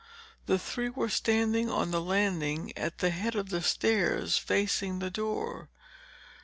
[0.47, 5.11] The three were standing on the landing at the head of the stairs, facing the
[5.11, 5.69] door.